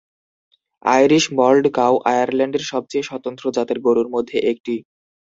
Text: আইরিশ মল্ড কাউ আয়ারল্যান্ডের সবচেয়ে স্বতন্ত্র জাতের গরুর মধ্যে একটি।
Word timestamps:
আইরিশ 0.85 1.25
মল্ড 1.37 1.63
কাউ 1.77 1.93
আয়ারল্যান্ডের 2.09 2.63
সবচেয়ে 2.71 3.07
স্বতন্ত্র 3.09 3.45
জাতের 3.55 3.77
গরুর 3.85 4.07
মধ্যে 4.15 4.37
একটি। 4.51 4.75